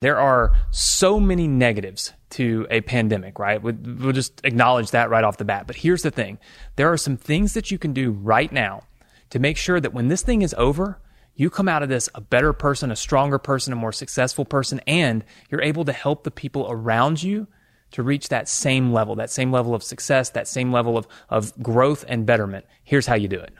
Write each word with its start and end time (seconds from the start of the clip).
There 0.00 0.18
are 0.18 0.52
so 0.70 1.18
many 1.18 1.48
negatives 1.48 2.12
to 2.30 2.68
a 2.70 2.82
pandemic, 2.82 3.40
right? 3.40 3.60
We'll 3.60 4.12
just 4.12 4.40
acknowledge 4.44 4.92
that 4.92 5.10
right 5.10 5.24
off 5.24 5.38
the 5.38 5.44
bat. 5.44 5.66
But 5.66 5.74
here's 5.74 6.02
the 6.02 6.12
thing 6.12 6.38
there 6.76 6.92
are 6.92 6.96
some 6.96 7.16
things 7.16 7.54
that 7.54 7.72
you 7.72 7.78
can 7.78 7.92
do 7.92 8.12
right 8.12 8.52
now 8.52 8.84
to 9.30 9.40
make 9.40 9.56
sure 9.56 9.80
that 9.80 9.92
when 9.92 10.06
this 10.06 10.22
thing 10.22 10.42
is 10.42 10.54
over, 10.56 11.00
you 11.34 11.50
come 11.50 11.68
out 11.68 11.82
of 11.82 11.88
this 11.88 12.08
a 12.14 12.20
better 12.20 12.52
person, 12.52 12.92
a 12.92 12.96
stronger 12.96 13.38
person, 13.38 13.72
a 13.72 13.76
more 13.76 13.90
successful 13.90 14.44
person, 14.44 14.80
and 14.86 15.24
you're 15.50 15.62
able 15.62 15.84
to 15.84 15.92
help 15.92 16.22
the 16.22 16.30
people 16.30 16.68
around 16.70 17.20
you 17.20 17.48
to 17.90 18.04
reach 18.04 18.28
that 18.28 18.48
same 18.48 18.92
level, 18.92 19.16
that 19.16 19.30
same 19.30 19.50
level 19.50 19.74
of 19.74 19.82
success, 19.82 20.30
that 20.30 20.46
same 20.46 20.70
level 20.70 20.96
of, 20.96 21.08
of 21.28 21.60
growth 21.60 22.04
and 22.06 22.24
betterment. 22.24 22.66
Here's 22.84 23.06
how 23.06 23.16
you 23.16 23.26
do 23.26 23.40
it. 23.40 23.52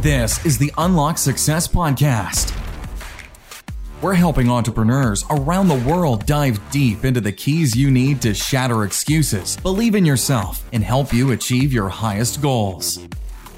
This 0.00 0.46
is 0.46 0.56
the 0.56 0.72
Unlock 0.78 1.18
Success 1.18 1.68
Podcast 1.68 2.65
we're 4.02 4.14
helping 4.14 4.50
entrepreneurs 4.50 5.24
around 5.30 5.68
the 5.68 5.88
world 5.88 6.26
dive 6.26 6.60
deep 6.70 7.04
into 7.04 7.20
the 7.20 7.32
keys 7.32 7.74
you 7.74 7.90
need 7.90 8.20
to 8.20 8.34
shatter 8.34 8.84
excuses, 8.84 9.56
believe 9.58 9.94
in 9.94 10.04
yourself, 10.04 10.62
and 10.72 10.84
help 10.84 11.12
you 11.12 11.32
achieve 11.32 11.72
your 11.72 11.88
highest 11.88 12.42
goals. 12.42 12.98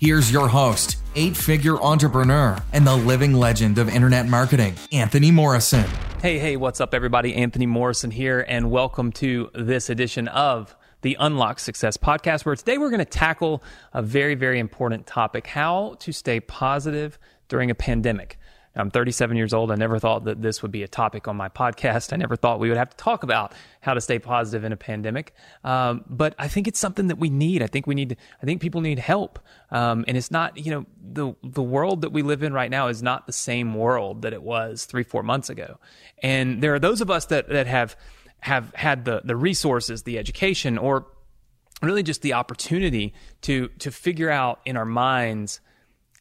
Here's 0.00 0.30
your 0.30 0.46
host, 0.46 0.98
eight 1.16 1.36
figure 1.36 1.76
entrepreneur, 1.82 2.56
and 2.72 2.86
the 2.86 2.94
living 2.94 3.32
legend 3.34 3.78
of 3.78 3.88
internet 3.88 4.28
marketing, 4.28 4.76
Anthony 4.92 5.32
Morrison. 5.32 5.84
Hey, 6.22 6.38
hey, 6.38 6.56
what's 6.56 6.80
up, 6.80 6.94
everybody? 6.94 7.34
Anthony 7.34 7.66
Morrison 7.66 8.12
here, 8.12 8.44
and 8.48 8.70
welcome 8.70 9.10
to 9.12 9.50
this 9.54 9.90
edition 9.90 10.28
of 10.28 10.76
the 11.02 11.16
Unlock 11.18 11.58
Success 11.58 11.96
podcast, 11.96 12.44
where 12.44 12.54
today 12.54 12.78
we're 12.78 12.90
going 12.90 12.98
to 13.00 13.04
tackle 13.04 13.60
a 13.92 14.02
very, 14.02 14.36
very 14.36 14.60
important 14.60 15.06
topic 15.06 15.48
how 15.48 15.96
to 15.98 16.12
stay 16.12 16.38
positive 16.38 17.18
during 17.48 17.70
a 17.70 17.74
pandemic. 17.74 18.37
I'm 18.78 18.90
37 18.90 19.36
years 19.36 19.52
old. 19.52 19.70
I 19.72 19.74
never 19.74 19.98
thought 19.98 20.24
that 20.24 20.40
this 20.40 20.62
would 20.62 20.70
be 20.70 20.82
a 20.82 20.88
topic 20.88 21.26
on 21.26 21.36
my 21.36 21.48
podcast. 21.48 22.12
I 22.12 22.16
never 22.16 22.36
thought 22.36 22.60
we 22.60 22.68
would 22.68 22.78
have 22.78 22.90
to 22.90 22.96
talk 22.96 23.22
about 23.22 23.52
how 23.80 23.94
to 23.94 24.00
stay 24.00 24.18
positive 24.18 24.64
in 24.64 24.72
a 24.72 24.76
pandemic. 24.76 25.34
Um, 25.64 26.04
but 26.08 26.34
I 26.38 26.48
think 26.48 26.68
it's 26.68 26.78
something 26.78 27.08
that 27.08 27.18
we 27.18 27.28
need. 27.28 27.62
I 27.62 27.66
think 27.66 27.86
we 27.86 27.94
need. 27.94 28.16
I 28.40 28.46
think 28.46 28.60
people 28.60 28.80
need 28.80 28.98
help. 28.98 29.38
Um, 29.70 30.04
and 30.06 30.16
it's 30.16 30.30
not. 30.30 30.56
You 30.56 30.70
know, 30.72 30.86
the 31.02 31.34
the 31.42 31.62
world 31.62 32.02
that 32.02 32.10
we 32.10 32.22
live 32.22 32.42
in 32.42 32.52
right 32.52 32.70
now 32.70 32.88
is 32.88 33.02
not 33.02 33.26
the 33.26 33.32
same 33.32 33.74
world 33.74 34.22
that 34.22 34.32
it 34.32 34.42
was 34.42 34.84
three, 34.84 35.02
four 35.02 35.22
months 35.22 35.50
ago. 35.50 35.78
And 36.22 36.62
there 36.62 36.74
are 36.74 36.78
those 36.78 37.00
of 37.00 37.10
us 37.10 37.26
that 37.26 37.48
that 37.48 37.66
have 37.66 37.96
have 38.40 38.72
had 38.74 39.04
the 39.04 39.22
the 39.24 39.36
resources, 39.36 40.04
the 40.04 40.18
education, 40.18 40.78
or 40.78 41.06
really 41.82 42.02
just 42.02 42.22
the 42.22 42.32
opportunity 42.34 43.14
to 43.42 43.68
to 43.78 43.90
figure 43.90 44.30
out 44.30 44.60
in 44.64 44.76
our 44.76 44.84
minds 44.84 45.60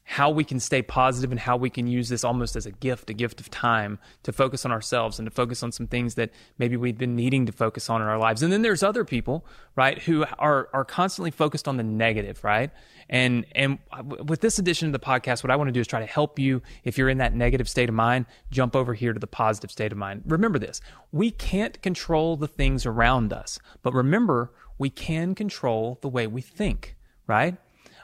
how 0.10 0.30
we 0.30 0.46
can 0.46 0.58
stay 0.58 0.82
positive 0.82 1.32
and 1.32 1.40
how 1.40 1.58
we 1.58 1.70
can 1.70 1.86
use 1.86 2.08
this 2.08 2.24
almost 2.24 2.56
as 2.56 2.66
a 2.66 2.72
gift, 2.72 3.10
a 3.10 3.14
gift 3.14 3.42
of 3.42 3.50
time 3.52 4.00
to 4.24 4.32
focus 4.32 4.64
on 4.64 4.72
ourselves 4.72 5.20
and 5.20 5.26
to 5.26 5.30
focus 5.30 5.62
on 5.62 5.70
some 5.70 5.86
things 5.86 6.16
that 6.16 6.32
maybe 6.58 6.78
we've 6.78 6.98
been 6.98 7.14
needing 7.14 7.46
to 7.46 7.52
focus 7.52 7.90
on 7.90 8.02
in 8.02 8.08
our 8.08 8.18
lives. 8.18 8.42
And 8.42 8.52
then 8.52 8.62
there's 8.62 8.84
other 8.84 9.04
people, 9.04 9.46
right, 9.76 10.02
who 10.02 10.26
are 10.40 10.70
are 10.72 10.86
constantly 10.86 11.30
focused 11.30 11.68
on 11.68 11.76
the 11.76 11.84
negative, 11.84 12.42
right? 12.42 12.72
And 13.10 13.46
and 13.54 13.80
with 14.26 14.40
this 14.40 14.58
edition 14.58 14.88
of 14.88 14.94
the 14.94 15.00
podcast, 15.00 15.44
what 15.44 15.52
I 15.52 15.58
want 15.58 15.68
to 15.68 15.74
do 15.74 15.82
is 15.82 15.88
try 15.88 16.00
to 16.00 16.06
help 16.06 16.40
you 16.40 16.62
if 16.86 16.98
you're 16.98 17.10
in 17.10 17.18
that 17.18 17.36
negative 17.36 17.68
state 17.68 17.90
of 17.90 17.96
mind, 17.96 18.28
jump 18.50 18.78
over 18.78 18.94
here 18.94 19.12
to 19.12 19.20
the 19.20 19.28
positive 19.28 19.72
state 19.72 19.92
of 19.92 19.98
mind. 19.98 20.24
Remember 20.26 20.58
this. 20.58 20.80
We 21.12 21.32
can't 21.32 21.82
control 21.82 22.38
the 22.38 22.48
things 22.48 22.86
around 22.86 23.34
us, 23.34 23.60
but 23.84 23.94
remember, 23.94 24.54
we 24.78 24.90
can 24.90 25.36
control 25.36 26.00
the 26.02 26.08
way 26.08 26.28
we 26.28 26.42
think, 26.42 26.96
right? 27.28 27.58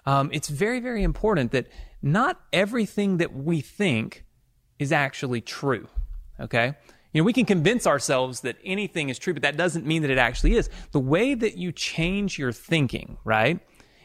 Um, 0.06 0.30
it's 0.34 0.50
very, 0.50 0.80
very 0.80 1.04
important 1.04 1.52
that 1.52 1.68
not 2.02 2.42
everything 2.52 3.18
that 3.18 3.34
we 3.34 3.62
think 3.62 4.26
is 4.80 4.92
actually 4.92 5.42
true. 5.42 5.88
Okay? 6.40 6.74
You 7.14 7.22
know, 7.22 7.26
we 7.26 7.34
can 7.34 7.46
convince 7.46 7.86
ourselves 7.86 8.42
that 8.42 8.58
anything 8.66 9.10
is 9.10 9.20
true, 9.20 9.34
but 9.34 9.44
that 9.44 9.56
doesn't 9.56 9.86
mean 9.86 10.02
that 10.02 10.12
it 10.12 10.18
actually 10.18 10.56
is. 10.56 10.70
The 10.92 11.00
way 11.00 11.36
that 11.36 11.58
you 11.58 11.72
change 11.72 12.40
your 12.40 12.52
thinking, 12.52 13.18
right, 13.24 13.60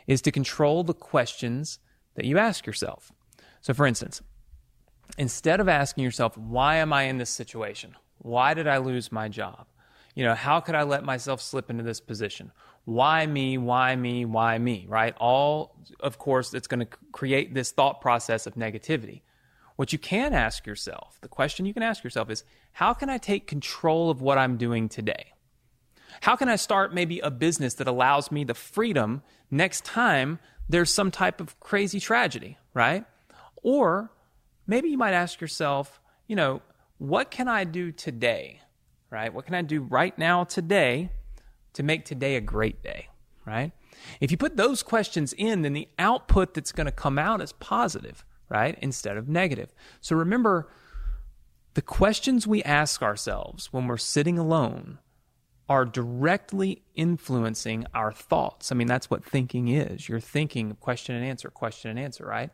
is 0.07 0.21
to 0.23 0.31
control 0.31 0.85
the 0.85 0.95
questions 0.95 1.79
that 2.15 2.27
you 2.27 2.39
ask 2.39 2.67
yourself. 2.67 3.11
So, 3.61 3.73
for 3.73 3.87
instance, 3.87 4.21
instead 5.17 5.59
of 5.59 5.69
asking 5.69 6.05
yourself, 6.05 6.37
why 6.37 6.77
am 6.77 6.93
I 6.93 7.05
in 7.05 7.19
this 7.19 7.31
situation? 7.31 7.97
Why 8.19 8.55
did 8.55 8.67
I 8.67 8.79
lose 8.79 9.11
my 9.11 9.29
job? 9.29 9.67
You 10.15 10.25
know, 10.25 10.35
how 10.35 10.61
could 10.61 10.75
I 10.75 10.83
let 10.83 11.05
myself 11.05 11.41
slip 11.41 11.71
into 11.71 11.85
this 11.85 12.01
position? 12.01 12.53
Why 12.89 13.27
me, 13.27 13.59
why 13.59 13.95
me, 13.95 14.25
why 14.25 14.57
me, 14.57 14.87
right? 14.89 15.15
All, 15.21 15.77
of 16.01 16.17
course, 16.17 16.55
it's 16.55 16.67
going 16.67 16.81
to 16.81 16.89
create 17.13 17.53
this 17.53 17.71
thought 17.71 18.01
process 18.01 18.47
of 18.47 18.55
negativity. 18.55 19.21
What 19.77 19.93
you 19.93 19.99
can 19.99 20.33
ask 20.33 20.67
yourself, 20.67 21.19
the 21.21 21.29
question 21.29 21.67
you 21.67 21.75
can 21.75 21.83
ask 21.83 22.03
yourself 22.03 22.31
is, 22.31 22.45
how 22.73 22.95
can 22.95 23.11
I 23.11 23.19
take 23.19 23.47
control 23.47 24.09
of 24.09 24.23
what 24.23 24.39
I'm 24.39 24.57
doing 24.57 24.89
today? 24.89 25.35
How 26.23 26.35
can 26.35 26.49
I 26.49 26.57
start 26.57 26.95
maybe 26.95 27.21
a 27.21 27.31
business 27.31 27.75
that 27.75 27.89
allows 27.89 28.33
me 28.33 28.43
the 28.43 28.55
freedom 28.55 29.23
next 29.51 29.85
time 29.85 30.39
there's 30.67 30.93
some 30.93 31.11
type 31.11 31.43
of 31.43 31.61
crazy 31.61 32.01
tragedy, 32.01 32.57
right? 32.73 33.05
Or 33.63 34.11
maybe 34.67 34.89
you 34.89 34.97
might 34.97 35.13
ask 35.13 35.43
yourself, 35.43 36.01
you 36.27 36.37
know, 36.37 36.63
what 36.97 37.31
can 37.31 37.49
I 37.49 37.65
do 37.65 37.93
today, 37.93 38.63
right? 39.11 39.35
What 39.35 39.45
can 39.45 39.55
I 39.55 39.61
do 39.61 39.83
right 39.83 40.17
now 40.17 40.45
today 40.45 41.11
to 41.79 41.85
make 41.85 42.05
today 42.05 42.35
a 42.35 42.41
great 42.41 42.83
day, 42.83 43.07
right? 43.47 43.71
If 44.21 44.33
you 44.33 44.37
put 44.37 44.57
those 44.57 44.83
questions 44.83 45.33
in, 45.33 45.63
then 45.63 45.75
the 45.75 45.87
output 45.97 46.53
that's 46.53 46.73
going 46.73 46.87
to 46.87 46.93
come 46.93 47.21
out 47.21 47.41
is 47.41 47.53
positive, 47.53 48.25
right? 48.49 48.77
Instead 48.83 49.17
of 49.17 49.29
negative. 49.29 49.73
So 50.01 50.17
remember, 50.17 50.69
the 51.75 51.83
questions 51.83 52.49
we 52.49 52.65
ask 52.65 53.01
ourselves 53.01 53.73
when 53.73 53.87
we're 53.87 53.97
sitting 53.97 54.41
alone 54.41 54.99
are 55.69 55.85
directly 55.85 56.83
influencing 56.97 57.87
our 57.95 58.11
thoughts. 58.11 58.73
I 58.73 58.75
mean, 58.75 58.89
that's 58.89 59.09
what 59.09 59.25
thinking 59.25 59.69
is. 59.69 60.09
You're 60.09 60.19
thinking 60.19 60.77
question 60.81 61.15
and 61.15 61.25
answer, 61.25 61.49
question 61.49 61.93
and 61.93 62.01
answer, 62.01 62.27
right? 62.27 62.51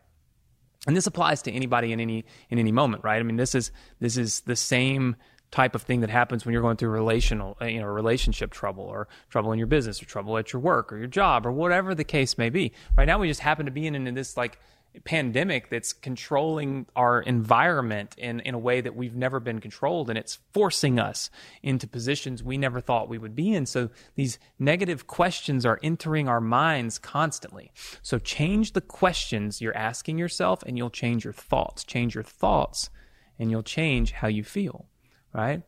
And 0.87 0.95
this 0.95 1.06
applies 1.06 1.41
to 1.43 1.51
anybody 1.51 1.93
in 1.93 2.01
any 2.01 2.27
in 2.51 2.59
any 2.59 2.73
moment, 2.73 3.05
right? 3.05 3.19
I 3.19 3.23
mean, 3.23 3.37
this 3.37 3.55
is 3.55 3.73
this 4.01 4.19
is 4.19 4.41
the 4.41 4.56
same 4.56 5.17
type 5.54 5.76
of 5.76 5.82
thing 5.82 6.00
that 6.00 6.10
happens 6.10 6.44
when 6.44 6.53
you're 6.53 6.60
going 6.60 6.76
through 6.76 6.91
relational, 6.91 7.56
uh, 7.62 7.66
you 7.66 7.78
know, 7.78 7.87
relationship 7.87 8.50
trouble 8.50 8.82
or 8.82 9.06
trouble 9.31 9.53
in 9.53 9.59
your 9.59 9.69
business 9.69 10.03
or 10.03 10.04
trouble 10.04 10.37
at 10.37 10.53
your 10.53 10.60
work 10.60 10.92
or 10.92 10.97
your 10.97 11.06
job 11.06 11.47
or 11.47 11.53
whatever 11.53 11.94
the 11.94 12.03
case 12.03 12.37
may 12.37 12.50
be. 12.50 12.72
Right 12.97 13.04
now, 13.04 13.20
we 13.20 13.28
just 13.28 13.38
happen 13.38 13.64
to 13.66 13.70
be 13.70 13.87
in, 13.87 13.94
in 13.94 14.14
this 14.14 14.37
like 14.37 14.59
pandemic 15.04 15.70
that's 15.70 15.93
controlling 15.93 16.87
our 16.97 17.22
environment 17.22 18.16
in, 18.19 18.41
in 18.41 18.53
a 18.54 18.59
way 18.59 18.81
that 18.81 18.97
we've 18.97 19.14
never 19.14 19.38
been 19.38 19.60
controlled 19.60 20.09
and 20.10 20.19
it's 20.19 20.41
forcing 20.53 20.98
us 20.98 21.31
into 21.62 21.87
positions 21.87 22.43
we 22.43 22.59
never 22.59 22.81
thought 22.81 23.09
we 23.09 23.19
would 23.19 23.37
be 23.37 23.54
in. 23.54 23.64
So 23.64 23.91
these 24.16 24.41
negative 24.59 25.06
questions 25.06 25.64
are 25.64 25.78
entering 25.84 26.28
our 26.28 26.41
minds 26.41 26.98
constantly. 26.98 27.70
So 28.03 28.19
change 28.19 28.72
the 28.72 28.81
questions 28.81 29.60
you're 29.60 29.76
asking 29.76 30.19
yourself 30.19 30.64
and 30.64 30.76
you'll 30.76 30.91
change 30.91 31.22
your 31.22 31.32
thoughts. 31.32 31.84
Change 31.84 32.16
your 32.16 32.25
thoughts 32.25 32.91
and 33.38 33.53
you'll 33.53 33.62
change 33.62 34.10
how 34.10 34.26
you 34.26 34.43
feel 34.43 34.88
right? 35.34 35.62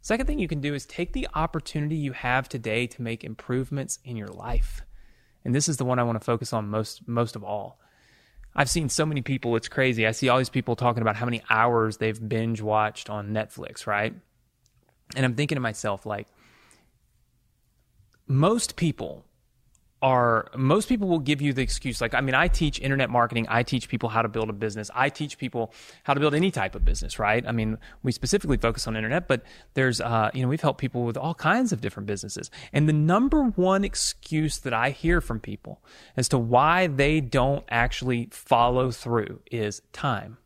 Second 0.00 0.26
thing 0.26 0.38
you 0.38 0.48
can 0.48 0.60
do 0.60 0.74
is 0.74 0.86
take 0.86 1.12
the 1.12 1.28
opportunity 1.34 1.96
you 1.96 2.12
have 2.12 2.48
today 2.48 2.86
to 2.86 3.02
make 3.02 3.24
improvements 3.24 3.98
in 4.04 4.16
your 4.16 4.28
life. 4.28 4.82
And 5.44 5.54
this 5.54 5.68
is 5.68 5.76
the 5.76 5.84
one 5.84 5.98
I 5.98 6.04
want 6.04 6.20
to 6.20 6.24
focus 6.24 6.52
on 6.52 6.68
most 6.68 7.08
most 7.08 7.34
of 7.34 7.42
all. 7.42 7.80
I've 8.54 8.70
seen 8.70 8.88
so 8.88 9.06
many 9.06 9.22
people, 9.22 9.56
it's 9.56 9.68
crazy. 9.68 10.06
I 10.06 10.10
see 10.10 10.28
all 10.28 10.38
these 10.38 10.48
people 10.48 10.76
talking 10.76 11.02
about 11.02 11.16
how 11.16 11.24
many 11.24 11.42
hours 11.48 11.96
they've 11.96 12.28
binge 12.28 12.60
watched 12.60 13.08
on 13.08 13.30
Netflix, 13.30 13.86
right? 13.86 14.14
And 15.14 15.24
I'm 15.24 15.34
thinking 15.34 15.56
to 15.56 15.60
myself 15.60 16.04
like 16.06 16.26
most 18.26 18.76
people 18.76 19.24
are 20.00 20.48
most 20.56 20.88
people 20.88 21.08
will 21.08 21.18
give 21.18 21.42
you 21.42 21.52
the 21.52 21.62
excuse 21.62 22.00
like 22.00 22.14
i 22.14 22.20
mean 22.20 22.34
i 22.34 22.46
teach 22.46 22.80
internet 22.80 23.10
marketing 23.10 23.46
i 23.48 23.62
teach 23.62 23.88
people 23.88 24.08
how 24.08 24.22
to 24.22 24.28
build 24.28 24.48
a 24.48 24.52
business 24.52 24.90
i 24.94 25.08
teach 25.08 25.38
people 25.38 25.72
how 26.04 26.14
to 26.14 26.20
build 26.20 26.34
any 26.34 26.50
type 26.50 26.76
of 26.76 26.84
business 26.84 27.18
right 27.18 27.44
i 27.48 27.52
mean 27.52 27.76
we 28.04 28.12
specifically 28.12 28.56
focus 28.56 28.86
on 28.86 28.94
internet 28.94 29.26
but 29.26 29.42
there's 29.74 30.00
uh, 30.00 30.30
you 30.32 30.42
know 30.42 30.48
we've 30.48 30.60
helped 30.60 30.80
people 30.80 31.02
with 31.04 31.16
all 31.16 31.34
kinds 31.34 31.72
of 31.72 31.80
different 31.80 32.06
businesses 32.06 32.50
and 32.72 32.88
the 32.88 32.92
number 32.92 33.42
one 33.42 33.84
excuse 33.84 34.58
that 34.58 34.72
i 34.72 34.90
hear 34.90 35.20
from 35.20 35.40
people 35.40 35.82
as 36.16 36.28
to 36.28 36.38
why 36.38 36.86
they 36.86 37.20
don't 37.20 37.64
actually 37.68 38.28
follow 38.30 38.92
through 38.92 39.40
is 39.50 39.82
time 39.92 40.38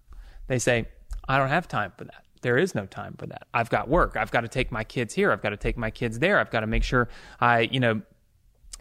they 0.46 0.58
say 0.58 0.86
i 1.28 1.36
don't 1.36 1.50
have 1.50 1.68
time 1.68 1.92
for 1.98 2.04
that 2.04 2.24
there 2.42 2.58
is 2.58 2.74
no 2.74 2.86
time 2.86 3.14
for 3.18 3.26
that. 3.26 3.46
I've 3.54 3.70
got 3.70 3.88
work. 3.88 4.16
I've 4.16 4.32
got 4.32 4.40
to 4.40 4.48
take 4.48 4.72
my 4.72 4.82
kids 4.82 5.14
here. 5.14 5.30
I've 5.30 5.42
got 5.42 5.50
to 5.50 5.56
take 5.56 5.78
my 5.78 5.90
kids 5.90 6.18
there. 6.18 6.40
I've 6.40 6.50
got 6.50 6.60
to 6.60 6.66
make 6.66 6.82
sure 6.82 7.08
I, 7.40 7.60
you 7.60 7.78
know, 7.78 8.02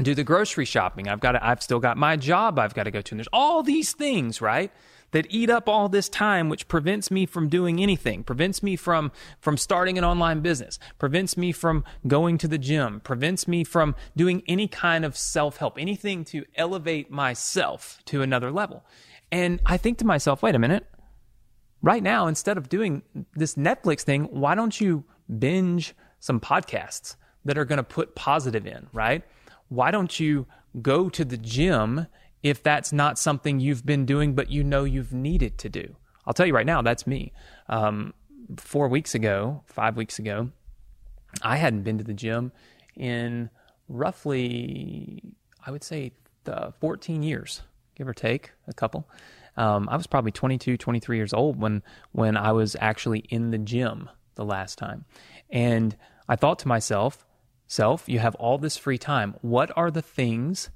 do 0.05 0.15
the 0.15 0.23
grocery 0.23 0.65
shopping. 0.65 1.07
I've 1.07 1.19
got 1.19 1.33
to, 1.33 1.45
I've 1.45 1.61
still 1.61 1.79
got 1.79 1.97
my 1.97 2.15
job 2.15 2.59
I've 2.59 2.73
got 2.73 2.83
to 2.83 2.91
go 2.91 3.01
to. 3.01 3.13
And 3.13 3.19
there's 3.19 3.27
all 3.33 3.63
these 3.63 3.93
things, 3.93 4.41
right? 4.41 4.71
That 5.11 5.27
eat 5.29 5.49
up 5.49 5.67
all 5.67 5.89
this 5.89 6.07
time, 6.07 6.47
which 6.47 6.69
prevents 6.69 7.11
me 7.11 7.25
from 7.25 7.49
doing 7.49 7.81
anything, 7.81 8.23
prevents 8.23 8.63
me 8.63 8.77
from, 8.77 9.11
from 9.41 9.57
starting 9.57 9.97
an 9.97 10.05
online 10.05 10.39
business, 10.39 10.79
prevents 10.99 11.35
me 11.35 11.51
from 11.51 11.83
going 12.07 12.37
to 12.37 12.47
the 12.47 12.57
gym, 12.57 13.01
prevents 13.01 13.45
me 13.45 13.65
from 13.65 13.93
doing 14.15 14.41
any 14.47 14.69
kind 14.69 15.03
of 15.03 15.17
self 15.17 15.57
help, 15.57 15.77
anything 15.77 16.23
to 16.25 16.45
elevate 16.55 17.11
myself 17.11 17.99
to 18.05 18.21
another 18.21 18.51
level. 18.51 18.85
And 19.33 19.59
I 19.65 19.75
think 19.75 19.97
to 19.97 20.05
myself, 20.05 20.41
wait 20.41 20.55
a 20.55 20.59
minute. 20.59 20.85
Right 21.81 22.03
now, 22.03 22.27
instead 22.27 22.57
of 22.57 22.69
doing 22.69 23.01
this 23.35 23.55
Netflix 23.55 24.01
thing, 24.01 24.25
why 24.25 24.55
don't 24.55 24.79
you 24.79 25.03
binge 25.39 25.93
some 26.19 26.39
podcasts 26.39 27.15
that 27.43 27.57
are 27.57 27.65
going 27.65 27.77
to 27.77 27.83
put 27.83 28.15
positive 28.15 28.67
in, 28.67 28.87
right? 28.93 29.23
Why 29.71 29.89
don't 29.89 30.19
you 30.19 30.47
go 30.81 31.07
to 31.07 31.23
the 31.23 31.37
gym 31.37 32.07
if 32.43 32.61
that's 32.61 32.91
not 32.91 33.17
something 33.17 33.61
you've 33.61 33.85
been 33.85 34.05
doing, 34.05 34.35
but 34.35 34.51
you 34.51 34.65
know 34.65 34.83
you've 34.83 35.13
needed 35.13 35.57
to 35.59 35.69
do? 35.69 35.95
I'll 36.27 36.33
tell 36.33 36.45
you 36.45 36.53
right 36.53 36.65
now, 36.65 36.81
that's 36.81 37.07
me. 37.07 37.31
Um, 37.69 38.13
four 38.57 38.89
weeks 38.89 39.15
ago, 39.15 39.63
five 39.67 39.95
weeks 39.95 40.19
ago, 40.19 40.49
I 41.41 41.55
hadn't 41.55 41.83
been 41.83 41.97
to 41.99 42.03
the 42.03 42.13
gym 42.13 42.51
in 42.97 43.49
roughly, 43.87 45.23
I 45.65 45.71
would 45.71 45.85
say, 45.85 46.11
the 46.43 46.73
14 46.81 47.23
years, 47.23 47.61
give 47.95 48.09
or 48.09 48.13
take 48.13 48.51
a 48.67 48.73
couple. 48.73 49.07
Um, 49.55 49.87
I 49.87 49.95
was 49.95 50.05
probably 50.05 50.33
22, 50.33 50.75
23 50.75 51.15
years 51.15 51.31
old 51.31 51.61
when 51.61 51.81
when 52.11 52.35
I 52.35 52.51
was 52.51 52.75
actually 52.81 53.19
in 53.29 53.51
the 53.51 53.57
gym 53.57 54.09
the 54.35 54.43
last 54.43 54.77
time, 54.77 55.05
and 55.49 55.95
I 56.27 56.35
thought 56.35 56.59
to 56.59 56.67
myself, 56.67 57.25
self, 57.71 58.03
you 58.07 58.19
have 58.19 58.35
all 58.35 58.57
this 58.57 58.77
free 58.77 58.97
time. 58.97 59.35
What 59.41 59.71
are 59.77 59.89
the 59.89 60.01
things 60.01 60.69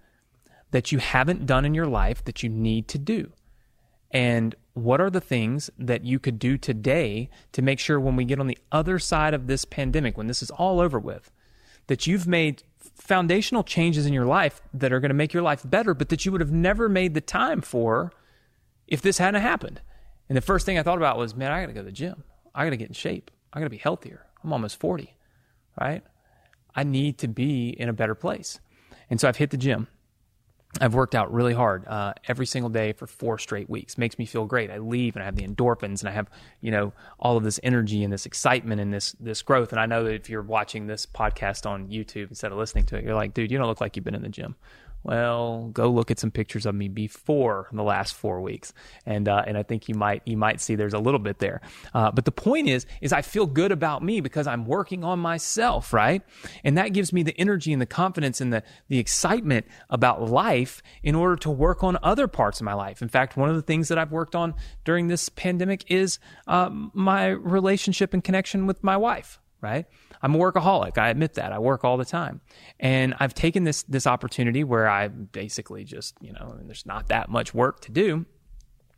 that 0.72 0.92
you 0.92 1.00
haven't 1.00 1.46
done 1.46 1.66
in 1.66 1.74
your 1.74 1.88
life 1.88 2.24
that 2.24 2.42
you 2.42 2.50
need 2.50 2.88
to 2.90 2.98
do? 2.98 3.32
And 4.12 4.56
what 4.74 5.02
are 5.02 5.10
the 5.10 5.22
things 5.22 5.70
that 5.78 6.06
you 6.06 6.20
could 6.20 6.40
do 6.40 6.58
today 6.58 7.30
to 7.52 7.62
make 7.62 7.80
sure 7.80 8.00
when 8.00 8.16
we 8.16 8.24
get 8.24 8.40
on 8.40 8.48
the 8.48 8.58
other 8.72 8.98
side 8.98 9.34
of 9.34 9.48
this 9.48 9.66
pandemic, 9.66 10.18
when 10.18 10.28
this 10.28 10.42
is 10.42 10.50
all 10.52 10.80
over 10.80 10.98
with, 10.98 11.32
that 11.88 12.08
you've 12.08 12.28
made 12.28 12.64
foundational 12.80 13.64
changes 13.64 14.06
in 14.06 14.14
your 14.14 14.26
life 14.26 14.62
that 14.74 14.94
are 14.94 15.02
going 15.02 15.10
to 15.10 15.16
make 15.16 15.34
your 15.34 15.44
life 15.44 15.64
better, 15.66 15.94
but 15.94 16.10
that 16.10 16.26
you 16.26 16.32
would 16.32 16.42
have 16.42 16.52
never 16.52 16.88
made 16.88 17.14
the 17.14 17.22
time 17.22 17.60
for 17.60 18.14
if 18.88 19.02
this 19.02 19.18
hadn't 19.18 19.42
happened. 19.42 19.82
And 20.30 20.38
the 20.38 20.42
first 20.42 20.66
thing 20.66 20.80
I 20.80 20.84
thought 20.84 20.98
about 20.98 21.18
was, 21.18 21.36
man, 21.36 21.52
I 21.52 21.62
got 21.62 21.68
to 21.68 21.74
go 21.74 21.82
to 21.82 21.86
the 21.86 21.92
gym. 21.92 22.24
I 22.54 22.64
got 22.64 22.70
to 22.70 22.78
get 22.78 22.88
in 22.88 22.94
shape. 22.94 23.32
I 23.52 23.60
got 23.60 23.66
to 23.66 23.70
be 23.70 23.78
healthier. 23.78 24.26
I'm 24.44 24.54
almost 24.54 24.80
40, 24.80 25.16
right? 25.80 26.04
I 26.76 26.84
need 26.84 27.18
to 27.20 27.28
be 27.28 27.70
in 27.70 27.90
a 27.90 27.94
better 27.94 28.16
place. 28.16 28.60
And 29.10 29.20
so 29.20 29.28
I've 29.28 29.38
hit 29.38 29.52
the 29.52 29.58
gym. 29.58 29.88
I've 30.82 30.94
worked 30.94 31.16
out 31.16 31.34
really 31.34 31.54
hard 31.54 31.88
uh, 31.88 32.14
every 32.28 32.46
single 32.46 32.70
day 32.70 32.92
for 32.92 33.08
four 33.08 33.38
straight 33.38 33.70
weeks. 33.70 33.98
Makes 33.98 34.20
me 34.20 34.26
feel 34.26 34.46
great. 34.46 34.70
I 34.70 34.80
leave 34.80 35.16
and 35.16 35.24
I 35.24 35.26
have 35.26 35.38
the 35.38 35.48
endorphins 35.48 36.02
and 36.02 36.10
I 36.10 36.12
have 36.12 36.30
you 36.60 36.70
know 36.70 36.92
all 37.18 37.38
of 37.38 37.44
this 37.44 37.60
energy 37.64 38.04
and 38.04 38.12
this 38.12 38.26
excitement 38.26 38.82
and 38.82 38.94
this 38.94 39.14
this 39.14 39.42
growth. 39.42 39.72
And 39.72 39.80
I 39.80 39.86
know 39.86 40.04
that 40.04 40.14
if 40.14 40.30
you're 40.30 40.42
watching 40.42 40.88
this 40.88 41.06
podcast 41.06 41.66
on 41.66 41.88
YouTube 41.88 42.30
instead 42.30 42.52
of 42.52 42.58
listening 42.58 42.86
to 42.88 42.98
it, 42.98 43.06
you're 43.06 43.16
like, 43.16 43.34
dude, 43.34 43.52
you 43.52 43.58
don't 43.58 43.68
look 43.68 43.80
like 43.80 43.96
you've 43.96 44.04
been 44.04 44.16
in 44.16 44.22
the 44.22 44.30
gym. 44.30 44.56
Well, 45.06 45.70
go 45.72 45.92
look 45.92 46.10
at 46.10 46.18
some 46.18 46.32
pictures 46.32 46.66
of 46.66 46.74
me 46.74 46.88
before 46.88 47.70
the 47.72 47.84
last 47.84 48.16
four 48.16 48.42
weeks, 48.42 48.74
and 49.06 49.30
uh, 49.30 49.44
and 49.46 49.56
I 49.56 49.62
think 49.62 49.88
you 49.88 49.94
might 49.94 50.24
you 50.26 50.36
might 50.36 50.60
see 50.60 50.74
there's 50.74 50.96
a 50.96 51.00
little 51.00 51.20
bit 51.20 51.38
there. 51.38 51.62
Uh, 51.94 52.10
but 52.10 52.26
the 52.26 52.32
point 52.32 52.68
is, 52.68 52.88
is 53.02 53.14
I 53.14 53.22
feel 53.22 53.46
good 53.46 53.72
about 53.72 54.02
me 54.02 54.20
because 54.20 54.48
I'm 54.48 54.66
working 54.66 55.04
on 55.04 55.20
myself, 55.20 55.94
right? 55.94 56.24
And 56.64 56.76
that 56.80 56.92
gives 56.92 57.14
me 57.14 57.22
the 57.22 57.40
energy 57.40 57.72
and 57.72 57.80
the 57.80 57.86
confidence 57.86 58.42
and 58.42 58.52
the 58.52 58.64
the 58.88 58.98
excitement 58.98 59.68
about 59.92 60.28
life 60.28 60.82
in 61.04 61.14
order 61.14 61.36
to 61.36 61.52
work 61.52 61.84
on 61.84 62.00
other 62.02 62.28
parts 62.28 62.60
of 62.60 62.66
my 62.66 62.74
life. 62.74 63.04
In 63.04 63.08
fact, 63.08 63.38
one 63.38 63.50
of 63.50 63.56
the 63.56 63.62
things 63.62 63.90
that 63.90 64.00
I've 64.00 64.12
worked 64.12 64.34
on 64.34 64.56
during 64.86 65.08
this 65.08 65.30
pandemic 65.30 65.86
is 65.88 66.18
uh, 66.48 66.72
my 66.72 67.28
relationship 67.28 68.12
and 68.12 68.24
connection 68.24 68.66
with 68.66 68.84
my 68.84 68.98
wife, 68.98 69.40
right? 69.66 69.86
I'm 70.22 70.36
a 70.36 70.38
workaholic. 70.38 70.98
I 71.00 71.10
admit 71.10 71.34
that. 71.34 71.52
I 71.52 71.58
work 71.58 71.84
all 71.84 71.98
the 71.98 72.06
time. 72.06 72.42
And 72.80 73.16
I've 73.20 73.34
taken 73.34 73.64
this 73.64 73.82
this 73.84 74.06
opportunity 74.06 74.64
where 74.64 74.88
I 74.88 75.08
basically 75.08 75.84
just, 75.84 76.16
you 76.22 76.32
know, 76.34 76.56
there's 76.62 76.86
not 76.86 77.08
that 77.08 77.30
much 77.30 77.54
work 77.54 77.82
to 77.82 77.92
do. 77.92 78.26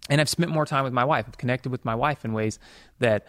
And 0.10 0.19
I've 0.19 0.30
spent 0.30 0.52
more 0.52 0.66
time 0.66 0.84
with 0.84 0.94
my 0.94 1.06
wife. 1.06 1.25
I've 1.28 1.38
connected 1.38 1.72
with 1.72 1.86
my 1.86 1.96
wife 1.96 2.25
in 2.25 2.34
ways 2.34 2.60
that 3.00 3.28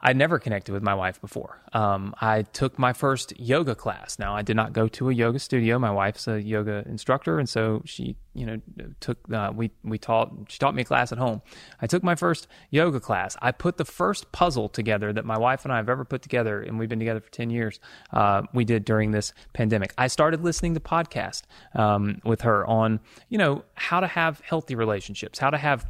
I 0.00 0.12
never 0.12 0.38
connected 0.38 0.72
with 0.72 0.82
my 0.82 0.94
wife 0.94 1.20
before. 1.20 1.62
Um, 1.72 2.14
I 2.20 2.42
took 2.42 2.78
my 2.78 2.92
first 2.92 3.38
yoga 3.40 3.74
class. 3.74 4.18
Now, 4.18 4.36
I 4.36 4.42
did 4.42 4.54
not 4.54 4.72
go 4.72 4.88
to 4.88 5.08
a 5.08 5.12
yoga 5.12 5.38
studio. 5.38 5.78
My 5.78 5.90
wife's 5.90 6.28
a 6.28 6.40
yoga 6.40 6.84
instructor, 6.86 7.38
and 7.38 7.48
so 7.48 7.82
she, 7.86 8.16
you 8.34 8.44
know, 8.44 8.60
took 9.00 9.18
uh, 9.32 9.52
we 9.54 9.70
we 9.82 9.98
taught 9.98 10.32
she 10.48 10.58
taught 10.58 10.74
me 10.74 10.82
a 10.82 10.84
class 10.84 11.12
at 11.12 11.18
home. 11.18 11.40
I 11.80 11.86
took 11.86 12.02
my 12.02 12.14
first 12.14 12.46
yoga 12.70 13.00
class. 13.00 13.36
I 13.40 13.52
put 13.52 13.78
the 13.78 13.86
first 13.86 14.32
puzzle 14.32 14.68
together 14.68 15.12
that 15.14 15.24
my 15.24 15.38
wife 15.38 15.64
and 15.64 15.72
I 15.72 15.78
have 15.78 15.88
ever 15.88 16.04
put 16.04 16.20
together, 16.20 16.60
and 16.60 16.78
we've 16.78 16.90
been 16.90 16.98
together 16.98 17.20
for 17.20 17.30
ten 17.30 17.48
years. 17.48 17.80
Uh, 18.12 18.42
we 18.52 18.66
did 18.66 18.84
during 18.84 19.12
this 19.12 19.32
pandemic. 19.54 19.94
I 19.96 20.08
started 20.08 20.44
listening 20.44 20.74
to 20.74 20.80
podcast 20.80 21.42
um, 21.74 22.20
with 22.22 22.42
her 22.42 22.66
on, 22.66 23.00
you 23.30 23.38
know, 23.38 23.64
how 23.74 24.00
to 24.00 24.06
have 24.06 24.40
healthy 24.40 24.74
relationships, 24.74 25.38
how 25.38 25.50
to 25.50 25.58
have 25.58 25.86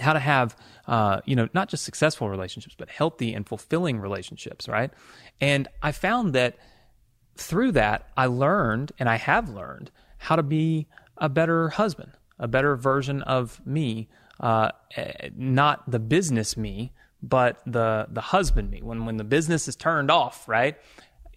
how 0.00 0.12
to 0.12 0.18
have 0.18 0.56
uh, 0.86 1.20
you 1.24 1.36
know 1.36 1.48
not 1.54 1.68
just 1.68 1.84
successful 1.84 2.28
relationships 2.28 2.74
but 2.76 2.88
healthy 2.88 3.34
and 3.34 3.46
fulfilling 3.46 3.98
relationships 3.98 4.68
right 4.68 4.90
and 5.40 5.68
i 5.82 5.92
found 5.92 6.32
that 6.32 6.56
through 7.36 7.72
that 7.72 8.08
i 8.16 8.26
learned 8.26 8.92
and 8.98 9.08
i 9.08 9.16
have 9.16 9.48
learned 9.48 9.90
how 10.18 10.36
to 10.36 10.42
be 10.42 10.86
a 11.18 11.28
better 11.28 11.70
husband 11.70 12.12
a 12.38 12.48
better 12.48 12.76
version 12.76 13.22
of 13.22 13.64
me 13.66 14.08
uh, 14.40 14.70
not 15.36 15.88
the 15.90 15.98
business 15.98 16.56
me 16.56 16.92
but 17.22 17.60
the 17.66 18.06
the 18.10 18.20
husband 18.20 18.70
me 18.70 18.82
when 18.82 19.06
when 19.06 19.16
the 19.16 19.24
business 19.24 19.68
is 19.68 19.76
turned 19.76 20.10
off 20.10 20.48
right 20.48 20.76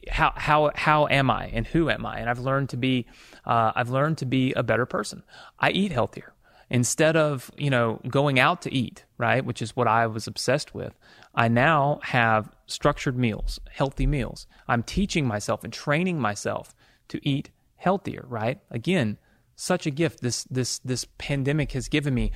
how 0.09 0.33
how 0.35 0.71
how 0.75 1.07
am 1.07 1.29
I 1.29 1.47
and 1.47 1.65
who 1.65 1.89
am 1.89 2.05
I? 2.05 2.19
And 2.19 2.29
I've 2.29 2.39
learned 2.39 2.69
to 2.69 2.77
be 2.77 3.05
uh, 3.45 3.71
I've 3.75 3.89
learned 3.89 4.19
to 4.19 4.25
be 4.25 4.53
a 4.53 4.63
better 4.63 4.85
person. 4.85 5.23
I 5.59 5.71
eat 5.71 5.91
healthier 5.91 6.33
instead 6.69 7.15
of 7.15 7.49
you 7.57 7.69
know 7.69 7.99
going 8.09 8.39
out 8.39 8.61
to 8.61 8.73
eat 8.73 9.05
right 9.17 9.45
which 9.45 9.61
is 9.61 9.75
what 9.75 9.87
i 9.87 10.05
was 10.05 10.27
obsessed 10.27 10.73
with 10.73 10.93
i 11.33 11.47
now 11.47 11.99
have 12.03 12.49
structured 12.67 13.17
meals 13.17 13.59
healthy 13.77 14.07
meals. 14.07 14.47
I'm 14.67 14.83
teaching 14.83 15.25
myself 15.25 15.63
and 15.63 15.71
training 15.71 16.19
myself 16.19 16.75
to 17.07 17.19
eat 17.27 17.49
healthier 17.75 18.25
right? 18.27 18.59
Again 18.69 19.17
such 19.55 19.85
a 19.85 19.91
gift. 19.91 20.21
This 20.21 20.43
this 20.45 20.79
this 20.79 21.05
pandemic 21.17 21.71
has 21.71 21.87
given 21.87 22.13
me 22.13 22.31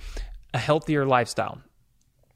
a 0.53 0.57
healthier 0.57 1.05
lifestyle 1.05 1.61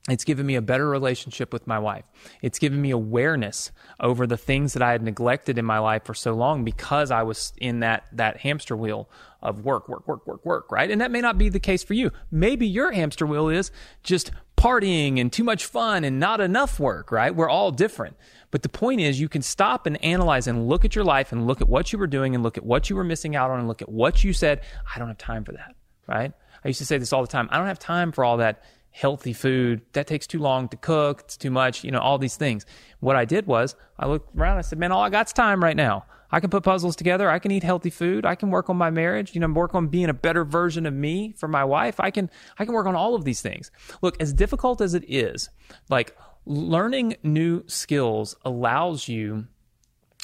it's 0.07 0.23
given 0.23 0.45
me 0.45 0.55
a 0.55 0.61
better 0.61 0.87
relationship 0.87 1.51
with 1.51 1.65
my 1.65 1.79
wife. 1.79 2.05
It's 2.43 2.59
given 2.59 2.79
me 2.79 2.91
awareness 2.91 3.71
over 3.99 4.27
the 4.27 4.37
things 4.37 4.73
that 4.73 4.83
I 4.83 4.91
had 4.91 5.01
neglected 5.01 5.57
in 5.57 5.65
my 5.65 5.79
life 5.79 6.03
for 6.05 6.13
so 6.13 6.33
long 6.33 6.63
because 6.63 7.09
I 7.09 7.23
was 7.23 7.53
in 7.57 7.79
that, 7.79 8.05
that 8.11 8.37
hamster 8.37 8.75
wheel 8.75 9.09
of 9.41 9.65
work, 9.65 9.89
work, 9.89 10.07
work, 10.07 10.27
work, 10.27 10.45
work, 10.45 10.71
right? 10.71 10.91
And 10.91 11.01
that 11.01 11.09
may 11.09 11.21
not 11.21 11.39
be 11.39 11.49
the 11.49 11.59
case 11.59 11.83
for 11.83 11.95
you. 11.95 12.11
Maybe 12.29 12.67
your 12.67 12.91
hamster 12.91 13.25
wheel 13.25 13.49
is 13.49 13.71
just 14.03 14.31
partying 14.57 15.19
and 15.19 15.33
too 15.33 15.43
much 15.43 15.65
fun 15.65 16.03
and 16.03 16.19
not 16.19 16.39
enough 16.39 16.79
work, 16.79 17.11
right? 17.11 17.35
We're 17.35 17.49
all 17.49 17.71
different. 17.71 18.15
But 18.51 18.61
the 18.61 18.69
point 18.69 19.01
is, 19.01 19.19
you 19.19 19.27
can 19.27 19.41
stop 19.41 19.87
and 19.87 20.03
analyze 20.03 20.45
and 20.45 20.67
look 20.67 20.85
at 20.85 20.95
your 20.95 21.03
life 21.03 21.31
and 21.31 21.47
look 21.47 21.61
at 21.61 21.67
what 21.67 21.91
you 21.91 21.99
were 21.99 22.07
doing 22.07 22.35
and 22.35 22.43
look 22.43 22.57
at 22.57 22.65
what 22.65 22.89
you 22.89 22.95
were 22.95 23.03
missing 23.03 23.35
out 23.35 23.49
on 23.49 23.59
and 23.59 23.67
look 23.67 23.81
at 23.81 23.89
what 23.89 24.23
you 24.23 24.33
said, 24.33 24.61
I 24.93 24.99
don't 24.99 25.07
have 25.07 25.17
time 25.17 25.43
for 25.43 25.53
that, 25.53 25.75
right? 26.07 26.31
I 26.63 26.67
used 26.67 26.79
to 26.79 26.85
say 26.85 26.97
this 26.97 27.11
all 27.11 27.21
the 27.21 27.27
time. 27.27 27.49
I 27.51 27.57
don't 27.57 27.67
have 27.67 27.79
time 27.79 28.11
for 28.11 28.23
all 28.23 28.37
that 28.37 28.63
healthy 28.95 29.33
food. 29.33 29.81
That 29.91 30.07
takes 30.07 30.25
too 30.25 30.39
long 30.39 30.69
to 30.69 30.77
cook. 30.77 31.21
It's 31.25 31.35
too 31.35 31.51
much, 31.51 31.83
you 31.83 31.91
know, 31.91 31.99
all 31.99 32.17
these 32.17 32.37
things. 32.37 32.65
What 33.01 33.17
I 33.17 33.25
did 33.25 33.45
was 33.45 33.75
I 33.99 34.07
looked 34.07 34.33
around. 34.37 34.57
I 34.57 34.61
said, 34.61 34.79
man, 34.79 34.93
all 34.93 35.03
I 35.03 35.09
got's 35.09 35.33
time 35.33 35.61
right 35.61 35.75
now. 35.75 36.05
I 36.31 36.39
can 36.39 36.49
put 36.49 36.63
puzzles 36.63 36.95
together. 36.95 37.29
I 37.29 37.39
can 37.39 37.51
eat 37.51 37.63
healthy 37.63 37.89
food. 37.89 38.25
I 38.25 38.35
can 38.35 38.51
work 38.51 38.69
on 38.69 38.77
my 38.77 38.89
marriage. 38.89 39.35
You 39.35 39.41
know, 39.41 39.49
work 39.49 39.75
on 39.75 39.87
being 39.87 40.07
a 40.07 40.13
better 40.13 40.45
version 40.45 40.85
of 40.85 40.93
me 40.93 41.33
for 41.37 41.49
my 41.49 41.65
wife. 41.65 41.99
I 41.99 42.09
can, 42.09 42.29
I 42.57 42.63
can 42.63 42.73
work 42.73 42.87
on 42.87 42.95
all 42.95 43.15
of 43.15 43.25
these 43.25 43.41
things. 43.41 43.69
Look, 44.01 44.19
as 44.21 44.31
difficult 44.31 44.79
as 44.79 44.93
it 44.93 45.03
is, 45.09 45.49
like 45.89 46.15
learning 46.45 47.17
new 47.21 47.63
skills 47.67 48.37
allows 48.45 49.09
you 49.09 49.47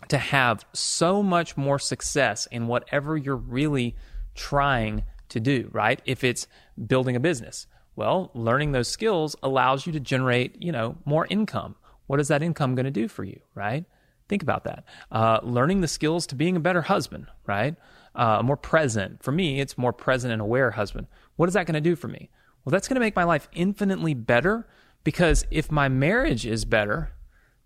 to 0.07 0.17
have 0.17 0.65
so 0.71 1.21
much 1.21 1.57
more 1.57 1.77
success 1.77 2.47
in 2.49 2.67
whatever 2.67 3.17
you're 3.17 3.35
really 3.35 3.97
trying 4.33 5.03
to 5.27 5.41
do, 5.41 5.69
right? 5.73 6.01
If 6.05 6.23
it's 6.23 6.47
building 6.87 7.17
a 7.17 7.19
business, 7.19 7.67
well, 7.95 8.31
learning 8.33 8.71
those 8.71 8.88
skills 8.88 9.36
allows 9.43 9.86
you 9.86 9.93
to 9.93 10.00
generate, 10.00 10.62
you 10.62 10.71
know, 10.71 10.98
more 11.05 11.27
income. 11.29 11.75
What 12.07 12.19
is 12.19 12.27
that 12.29 12.41
income 12.41 12.75
going 12.75 12.86
to 12.86 12.91
do 12.91 13.07
for 13.07 13.24
you, 13.24 13.39
right? 13.55 13.86
Think 14.29 14.43
about 14.43 14.63
that. 14.63 14.86
Uh, 15.12 15.39
learning 15.43 15.81
the 15.81 15.88
skills 15.88 16.25
to 16.27 16.36
being 16.36 16.55
a 16.55 16.60
better 16.60 16.81
husband, 16.81 17.27
right? 17.45 17.75
Uh, 18.15 18.41
more 18.43 18.57
present. 18.57 19.21
For 19.21 19.31
me, 19.31 19.60
it's 19.60 19.77
more 19.77 19.93
present 19.93 20.31
and 20.31 20.41
aware 20.41 20.71
husband. 20.71 21.07
What 21.36 21.50
is 21.50 21.53
that 21.53 21.65
going 21.65 21.75
to 21.75 21.81
do 21.81 21.95
for 21.95 22.07
me? 22.07 22.29
Well, 22.63 22.71
that's 22.71 22.88
going 22.88 22.95
to 22.95 23.01
make 23.01 23.15
my 23.15 23.24
life 23.24 23.50
infinitely 23.53 24.13
better 24.13 24.67
because 25.03 25.45
if 25.51 25.71
my 25.71 25.89
marriage 25.89 26.45
is 26.45 26.63
better, 26.65 27.13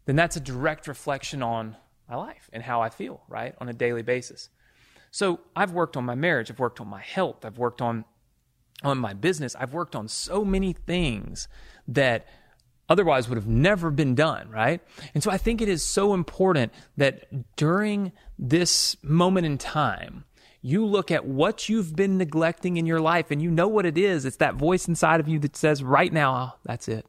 then 0.05 0.15
that's 0.15 0.35
a 0.35 0.39
direct 0.39 0.87
reflection 0.87 1.43
on 1.43 1.75
my 2.09 2.15
life 2.15 2.49
and 2.53 2.63
how 2.63 2.81
I 2.81 2.89
feel, 2.89 3.21
right? 3.27 3.55
On 3.59 3.67
a 3.67 3.73
daily 3.73 4.01
basis. 4.01 4.49
So 5.11 5.39
I've 5.55 5.71
worked 5.71 5.97
on 5.97 6.05
my 6.05 6.15
marriage, 6.15 6.51
I've 6.51 6.59
worked 6.59 6.81
on 6.81 6.87
my 6.87 7.01
health, 7.01 7.45
I've 7.45 7.57
worked 7.57 7.81
on 7.81 8.05
on 8.83 8.97
my 8.97 9.13
business, 9.13 9.55
I've 9.55 9.73
worked 9.73 9.95
on 9.95 10.07
so 10.07 10.43
many 10.45 10.73
things 10.73 11.47
that 11.87 12.27
otherwise 12.87 13.27
would 13.27 13.37
have 13.37 13.47
never 13.47 13.89
been 13.89 14.15
done, 14.15 14.49
right? 14.49 14.81
And 15.13 15.23
so 15.23 15.31
I 15.31 15.37
think 15.37 15.61
it 15.61 15.69
is 15.69 15.83
so 15.83 16.13
important 16.13 16.71
that 16.97 17.55
during 17.55 18.11
this 18.37 18.95
moment 19.01 19.45
in 19.45 19.57
time, 19.57 20.25
you 20.61 20.85
look 20.85 21.11
at 21.11 21.25
what 21.25 21.69
you've 21.69 21.95
been 21.95 22.17
neglecting 22.17 22.77
in 22.77 22.85
your 22.85 22.99
life 22.99 23.29
and 23.29 23.41
you 23.41 23.51
know 23.51 23.67
what 23.67 23.85
it 23.85 23.97
is. 23.97 24.25
It's 24.25 24.37
that 24.37 24.55
voice 24.55 24.87
inside 24.87 25.19
of 25.19 25.27
you 25.27 25.39
that 25.39 25.55
says, 25.55 25.83
right 25.83 26.11
now, 26.11 26.35
oh, 26.35 26.59
that's 26.63 26.87
it. 26.87 27.05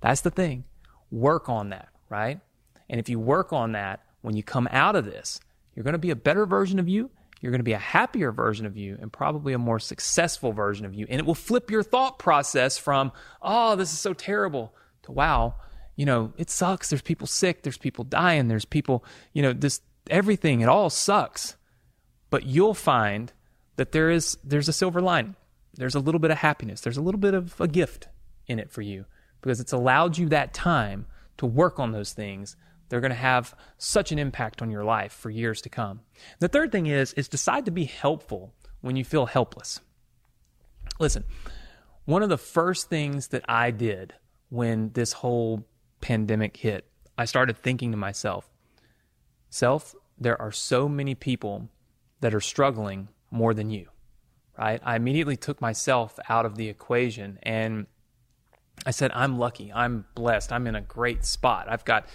That's 0.00 0.20
the 0.20 0.30
thing. 0.30 0.64
Work 1.10 1.48
on 1.48 1.70
that, 1.70 1.88
right? 2.08 2.40
And 2.88 3.00
if 3.00 3.08
you 3.08 3.18
work 3.18 3.52
on 3.52 3.72
that, 3.72 4.04
when 4.22 4.36
you 4.36 4.42
come 4.42 4.68
out 4.70 4.94
of 4.94 5.04
this, 5.04 5.40
you're 5.74 5.82
going 5.82 5.94
to 5.94 5.98
be 5.98 6.10
a 6.10 6.16
better 6.16 6.46
version 6.46 6.78
of 6.78 6.88
you. 6.88 7.10
You're 7.42 7.50
going 7.50 7.58
to 7.58 7.64
be 7.64 7.72
a 7.72 7.78
happier 7.78 8.30
version 8.30 8.66
of 8.66 8.76
you 8.76 8.96
and 9.00 9.12
probably 9.12 9.52
a 9.52 9.58
more 9.58 9.80
successful 9.80 10.52
version 10.52 10.86
of 10.86 10.94
you. 10.94 11.06
And 11.10 11.18
it 11.18 11.26
will 11.26 11.34
flip 11.34 11.72
your 11.72 11.82
thought 11.82 12.20
process 12.20 12.78
from, 12.78 13.10
oh, 13.42 13.74
this 13.74 13.92
is 13.92 13.98
so 13.98 14.14
terrible 14.14 14.72
to, 15.02 15.12
wow, 15.12 15.56
you 15.96 16.06
know, 16.06 16.32
it 16.38 16.50
sucks. 16.50 16.88
There's 16.88 17.02
people 17.02 17.26
sick. 17.26 17.64
There's 17.64 17.76
people 17.76 18.04
dying. 18.04 18.46
There's 18.46 18.64
people, 18.64 19.04
you 19.32 19.42
know, 19.42 19.52
this, 19.52 19.80
everything, 20.08 20.60
it 20.60 20.68
all 20.68 20.88
sucks. 20.88 21.56
But 22.30 22.46
you'll 22.46 22.74
find 22.74 23.32
that 23.74 23.90
there 23.90 24.08
is, 24.08 24.38
there's 24.44 24.68
a 24.68 24.72
silver 24.72 25.00
lining. 25.00 25.34
There's 25.74 25.96
a 25.96 26.00
little 26.00 26.20
bit 26.20 26.30
of 26.30 26.38
happiness. 26.38 26.80
There's 26.80 26.96
a 26.96 27.02
little 27.02 27.20
bit 27.20 27.34
of 27.34 27.60
a 27.60 27.66
gift 27.66 28.06
in 28.46 28.60
it 28.60 28.70
for 28.70 28.82
you 28.82 29.04
because 29.40 29.58
it's 29.58 29.72
allowed 29.72 30.16
you 30.16 30.28
that 30.28 30.54
time 30.54 31.06
to 31.38 31.46
work 31.46 31.80
on 31.80 31.90
those 31.90 32.12
things 32.12 32.54
they're 32.92 33.00
going 33.00 33.10
to 33.10 33.16
have 33.16 33.54
such 33.78 34.12
an 34.12 34.18
impact 34.18 34.60
on 34.60 34.70
your 34.70 34.84
life 34.84 35.14
for 35.14 35.30
years 35.30 35.62
to 35.62 35.70
come. 35.70 36.00
The 36.40 36.48
third 36.48 36.70
thing 36.70 36.84
is 36.84 37.14
is 37.14 37.26
decide 37.26 37.64
to 37.64 37.70
be 37.70 37.86
helpful 37.86 38.52
when 38.82 38.96
you 38.96 39.02
feel 39.02 39.24
helpless. 39.24 39.80
Listen, 41.00 41.24
one 42.04 42.22
of 42.22 42.28
the 42.28 42.36
first 42.36 42.90
things 42.90 43.28
that 43.28 43.46
I 43.48 43.70
did 43.70 44.12
when 44.50 44.90
this 44.92 45.14
whole 45.14 45.64
pandemic 46.02 46.58
hit, 46.58 46.86
I 47.16 47.24
started 47.24 47.56
thinking 47.56 47.92
to 47.92 47.96
myself, 47.96 48.50
self, 49.48 49.94
there 50.18 50.38
are 50.38 50.52
so 50.52 50.86
many 50.86 51.14
people 51.14 51.70
that 52.20 52.34
are 52.34 52.42
struggling 52.42 53.08
more 53.30 53.54
than 53.54 53.70
you. 53.70 53.88
Right? 54.58 54.82
I 54.84 54.96
immediately 54.96 55.38
took 55.38 55.62
myself 55.62 56.18
out 56.28 56.44
of 56.44 56.56
the 56.56 56.68
equation 56.68 57.38
and 57.42 57.86
I 58.84 58.90
said, 58.90 59.12
I'm 59.14 59.38
lucky. 59.38 59.72
I'm 59.72 60.04
blessed. 60.14 60.52
I'm 60.52 60.66
in 60.66 60.74
a 60.74 60.82
great 60.82 61.24
spot. 61.24 61.68
I've 61.70 61.86
got 61.86 62.06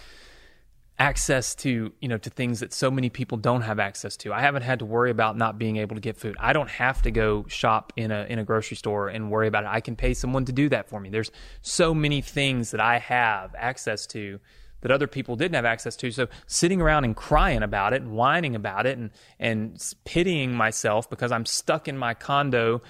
access 0.99 1.53
to 1.53 1.91
you 2.01 2.07
know 2.07 2.17
to 2.17 2.29
things 2.29 2.59
that 2.59 2.73
so 2.73 2.89
many 2.89 3.09
people 3.09 3.37
don't 3.37 3.61
have 3.61 3.79
access 3.79 4.17
to. 4.17 4.33
I 4.33 4.41
haven't 4.41 4.63
had 4.63 4.79
to 4.79 4.85
worry 4.85 5.11
about 5.11 5.37
not 5.37 5.57
being 5.57 5.77
able 5.77 5.95
to 5.95 6.01
get 6.01 6.17
food. 6.17 6.35
I 6.39 6.53
don't 6.53 6.69
have 6.69 7.01
to 7.03 7.11
go 7.11 7.45
shop 7.47 7.93
in 7.95 8.11
a 8.11 8.25
in 8.29 8.39
a 8.39 8.43
grocery 8.43 8.77
store 8.77 9.09
and 9.09 9.29
worry 9.31 9.47
about 9.47 9.63
it. 9.63 9.69
I 9.71 9.81
can 9.81 9.95
pay 9.95 10.13
someone 10.13 10.45
to 10.45 10.51
do 10.51 10.69
that 10.69 10.89
for 10.89 10.99
me. 10.99 11.09
There's 11.09 11.31
so 11.61 11.93
many 11.93 12.21
things 12.21 12.71
that 12.71 12.81
I 12.81 12.99
have 12.99 13.53
access 13.57 14.07
to 14.07 14.39
that 14.81 14.91
other 14.91 15.07
people 15.07 15.35
didn't 15.35 15.55
have 15.55 15.65
access 15.65 15.95
to. 15.97 16.11
So 16.11 16.27
sitting 16.45 16.81
around 16.81 17.03
and 17.03 17.15
crying 17.15 17.63
about 17.63 17.93
it 17.93 18.01
and 18.01 18.11
whining 18.11 18.55
about 18.55 18.85
it 18.85 18.97
and 18.97 19.11
and 19.39 19.93
pitying 20.05 20.53
myself 20.53 21.09
because 21.09 21.31
I'm 21.31 21.45
stuck 21.45 21.87
in 21.87 21.97
my 21.97 22.13
condo 22.13 22.81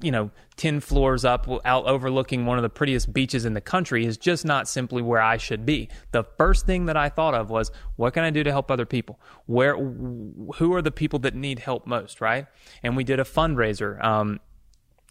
you 0.00 0.10
know, 0.10 0.30
10 0.56 0.80
floors 0.80 1.24
up 1.24 1.48
out 1.64 1.86
overlooking 1.86 2.44
one 2.44 2.58
of 2.58 2.62
the 2.62 2.68
prettiest 2.68 3.12
beaches 3.12 3.44
in 3.44 3.54
the 3.54 3.60
country 3.60 4.04
is 4.04 4.18
just 4.18 4.44
not 4.44 4.68
simply 4.68 5.00
where 5.00 5.20
I 5.20 5.38
should 5.38 5.64
be. 5.64 5.88
The 6.12 6.24
first 6.36 6.66
thing 6.66 6.86
that 6.86 6.96
I 6.96 7.08
thought 7.08 7.34
of 7.34 7.48
was 7.48 7.70
what 7.96 8.12
can 8.12 8.22
I 8.22 8.30
do 8.30 8.44
to 8.44 8.50
help 8.50 8.70
other 8.70 8.84
people? 8.84 9.18
Where 9.46 9.76
who 9.76 10.74
are 10.74 10.82
the 10.82 10.90
people 10.90 11.18
that 11.20 11.34
need 11.34 11.60
help 11.60 11.86
most, 11.86 12.20
right? 12.20 12.46
And 12.82 12.96
we 12.96 13.04
did 13.04 13.20
a 13.20 13.24
fundraiser 13.24 14.02
um, 14.04 14.40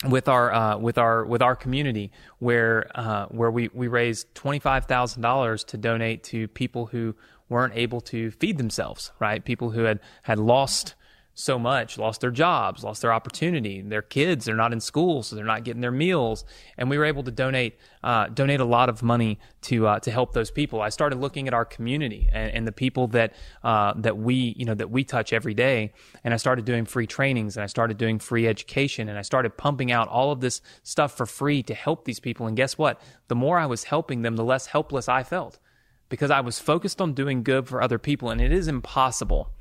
with 0.08 0.28
our 0.28 0.54
uh, 0.54 0.78
with 0.78 1.00
our 1.00 1.26
with 1.26 1.42
our 1.42 1.56
community 1.56 2.12
where 2.38 2.90
uh, 2.94 3.26
where 3.28 3.50
we 3.50 3.70
we 3.74 3.88
raised 3.88 4.34
twenty 4.36 4.60
five 4.60 4.86
thousand 4.86 5.24
dollars 5.24 5.64
to 5.66 5.78
donate 5.78 6.24
to 6.26 6.48
people 6.50 6.88
who 6.88 7.16
weren't 7.50 7.74
able 7.76 8.02
to 8.02 8.32
feed 8.32 8.58
themselves, 8.58 9.12
right? 9.20 9.44
People 9.44 9.72
who 9.72 9.84
had 9.84 10.00
had 10.24 10.38
lost 10.38 10.94
so 11.38 11.60
much, 11.60 11.98
lost 11.98 12.22
their 12.22 12.32
jobs, 12.32 12.82
lost 12.82 13.02
their 13.02 13.12
opportunity. 13.12 13.82
Their 13.82 14.02
kids, 14.02 14.46
they're 14.46 14.56
not 14.56 14.72
in 14.72 14.80
school, 14.80 15.22
so 15.22 15.36
they're 15.36 15.44
not 15.44 15.66
getting 15.66 15.82
their 15.82 15.92
meals. 15.92 16.46
And 16.78 16.90
we 16.90 16.98
were 16.98 17.04
able 17.04 17.24
to 17.24 17.32
donate 17.32 17.78
uh, 18.04 18.28
donate 18.28 18.62
a 18.62 18.66
lot 18.66 18.88
of 18.88 19.04
money 19.04 19.38
to 19.64 19.86
uh, 19.86 20.00
to 20.00 20.12
help 20.12 20.32
those 20.32 20.50
people. 20.50 20.82
I 20.82 20.88
started 20.90 21.20
looking 21.20 21.50
at 21.50 21.54
our 21.54 21.66
community 21.66 22.30
and, 22.32 22.52
and 22.54 22.68
the 22.68 22.72
people 22.72 23.08
that 23.10 23.36
uh, 23.66 23.94
that 23.98 24.18
we 24.18 24.56
you 24.58 24.64
know 24.64 24.76
that 24.76 24.90
we 24.90 25.04
touch 25.04 25.34
every 25.34 25.54
day, 25.54 25.92
and 26.24 26.34
I 26.34 26.38
started 26.38 26.64
doing 26.64 26.86
free 26.86 27.06
trainings 27.06 27.58
and 27.58 27.64
I 27.66 27.68
started 27.68 27.98
doing 27.98 28.18
free 28.18 28.48
education 28.48 29.10
and 29.10 29.20
I 29.20 29.22
started 29.22 29.58
pumping 29.58 29.92
out 29.92 30.08
all 30.08 30.32
of 30.32 30.40
this 30.40 30.62
stuff 30.84 31.18
for 31.18 31.26
free 31.26 31.62
to 31.64 31.74
help 31.74 32.06
these 32.06 32.22
people. 32.22 32.48
And 32.48 32.56
guess 32.56 32.78
what? 32.78 33.02
The 33.28 33.36
more 33.36 33.60
I 33.60 33.66
was 33.66 33.84
helping 33.84 34.22
them, 34.22 34.38
the 34.38 34.46
less 34.46 34.68
helpless 34.68 35.10
I 35.10 35.24
felt 35.24 35.60
because 36.08 36.32
I 36.32 36.40
was 36.40 36.60
focused 36.60 37.02
on 37.02 37.14
doing 37.14 37.44
good 37.44 37.68
for 37.68 37.82
other 37.82 38.00
people, 38.00 38.30
and 38.30 38.40
it 38.40 38.54
is 38.54 38.70
impossible 38.70 39.52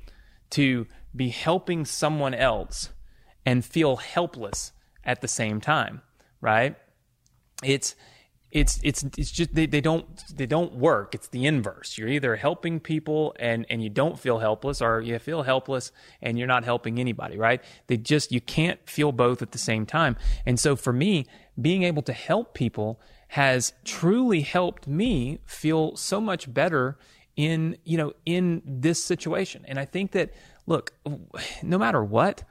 to 0.51 0.87
be 1.15 1.29
helping 1.29 1.85
someone 1.85 2.35
else 2.35 2.91
and 3.47 3.65
feel 3.65 3.97
helpless 3.97 4.73
at 5.05 5.21
the 5.21 5.29
same 5.29 5.61
time, 5.61 6.03
right? 6.41 6.77
It's 7.63 7.95
it's 8.55 8.79
it's 8.85 9.05
it's 9.19 9.33
just 9.33 9.53
they, 9.53 9.67
they 9.67 9.81
don't 9.81 10.07
they 10.35 10.47
don't 10.47 10.75
work. 10.75 11.15
It's 11.15 11.27
the 11.29 11.45
inverse. 11.45 11.99
You're 11.99 12.09
either 12.09 12.37
helping 12.37 12.79
people 12.79 13.35
and 13.39 13.67
and 13.69 13.83
you 13.83 13.91
don't 13.91 14.19
feel 14.19 14.39
helpless, 14.39 14.81
or 14.81 15.01
you 15.01 15.19
feel 15.19 15.43
helpless 15.43 15.91
and 16.23 16.39
you're 16.39 16.47
not 16.47 16.65
helping 16.65 17.01
anybody, 17.01 17.37
right? 17.37 17.63
They 17.89 17.97
just 17.97 18.31
you 18.31 18.41
can't 18.41 18.79
feel 18.89 19.11
both 19.11 19.43
at 19.43 19.51
the 19.51 19.59
same 19.59 19.87
time. 19.87 20.17
And 20.47 20.59
so 20.59 20.77
for 20.77 20.93
me, 20.93 21.27
being 21.61 21.83
able 21.83 22.03
to 22.03 22.13
help 22.13 22.55
people 22.55 23.01
has 23.29 23.73
truly 23.85 24.43
helped 24.43 24.87
me 24.87 25.41
feel 25.45 25.97
so 25.97 26.21
much 26.21 26.53
better 26.55 26.97
in 27.37 27.77
you 27.85 27.97
know 27.97 28.13
in 28.25 28.63
this 28.65 29.03
situation. 29.03 29.65
And 29.67 29.79
I 29.79 29.85
think 29.85 30.13
that 30.13 30.33
look, 30.67 30.93
no 31.63 31.79
matter 31.79 32.03
what, 32.03 32.45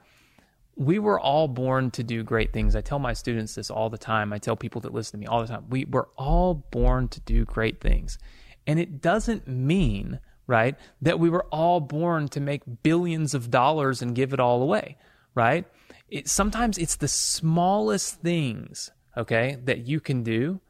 we 0.76 0.98
were 0.98 1.20
all 1.20 1.48
born 1.48 1.90
to 1.92 2.02
do 2.02 2.22
great 2.22 2.52
things. 2.52 2.74
I 2.74 2.80
tell 2.80 2.98
my 2.98 3.12
students 3.12 3.54
this 3.54 3.70
all 3.70 3.90
the 3.90 3.98
time. 3.98 4.32
I 4.32 4.38
tell 4.38 4.56
people 4.56 4.80
that 4.82 4.92
listen 4.92 5.12
to 5.12 5.18
me 5.18 5.26
all 5.26 5.40
the 5.40 5.48
time. 5.48 5.66
We 5.68 5.84
were 5.84 6.08
all 6.16 6.54
born 6.54 7.08
to 7.08 7.20
do 7.20 7.44
great 7.44 7.80
things. 7.80 8.18
And 8.66 8.80
it 8.80 9.00
doesn't 9.00 9.46
mean, 9.46 10.20
right, 10.46 10.74
that 11.02 11.20
we 11.20 11.30
were 11.30 11.44
all 11.52 11.80
born 11.80 12.28
to 12.28 12.40
make 12.40 12.62
billions 12.82 13.34
of 13.34 13.50
dollars 13.50 14.02
and 14.02 14.14
give 14.14 14.32
it 14.32 14.40
all 14.40 14.62
away, 14.62 14.96
right? 15.34 15.66
It, 16.08 16.28
sometimes 16.28 16.78
it's 16.78 16.96
the 16.96 17.08
smallest 17.08 18.20
things, 18.22 18.90
okay, 19.16 19.58
that 19.64 19.86
you 19.86 20.00
can 20.00 20.22
do 20.22 20.60